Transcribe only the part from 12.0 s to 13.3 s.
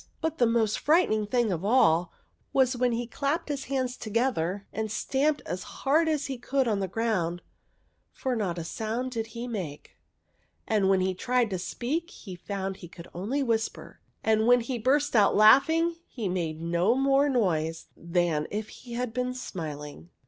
he found he could